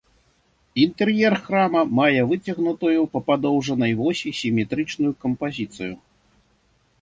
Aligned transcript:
Інтэр'ер 0.83 1.33
храма 1.49 1.83
мае 1.99 2.21
выцягнутую 2.31 3.03
па 3.17 3.21
падоўжнай 3.29 3.93
восі 4.01 4.33
сіметрычную 4.41 5.13
кампазіцыю. 5.27 5.93